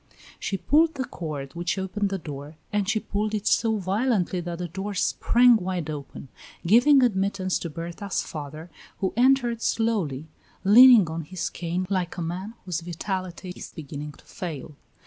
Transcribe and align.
She 0.39 0.57
pulled 0.57 0.95
the 0.95 1.05
cord 1.05 1.53
which 1.53 1.77
opened 1.77 2.09
the 2.09 2.17
door, 2.17 2.57
and 2.73 2.89
she 2.89 2.99
pulled 2.99 3.35
it 3.35 3.45
so 3.45 3.77
violently 3.77 4.41
that 4.41 4.57
the 4.57 4.67
door 4.67 4.95
sprang 4.95 5.57
wide 5.57 5.91
open, 5.91 6.29
giving 6.65 7.03
admittance 7.03 7.59
to 7.59 7.69
Berta's 7.69 8.23
father, 8.23 8.71
who 8.97 9.13
entered 9.15 9.61
slowly, 9.61 10.27
leaning 10.63 11.07
on 11.07 11.21
his 11.21 11.51
cane 11.51 11.85
like 11.87 12.17
a 12.17 12.21
man 12.23 12.55
whose 12.65 12.81
vitality 12.81 13.53
is 13.55 13.73
beginning 13.75 14.13
to 14.13 14.25
fail. 14.25 14.75